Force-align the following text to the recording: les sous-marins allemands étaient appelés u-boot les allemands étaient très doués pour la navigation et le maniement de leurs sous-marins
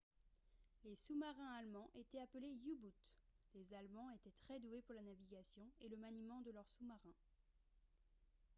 les 0.83 0.95
sous-marins 0.95 1.53
allemands 1.59 1.91
étaient 1.93 2.21
appelés 2.21 2.57
u-boot 2.65 2.95
les 3.53 3.71
allemands 3.75 4.09
étaient 4.09 4.31
très 4.31 4.59
doués 4.59 4.81
pour 4.81 4.95
la 4.95 5.03
navigation 5.03 5.61
et 5.79 5.89
le 5.89 5.97
maniement 5.97 6.41
de 6.41 6.49
leurs 6.49 6.67
sous-marins 6.69 6.97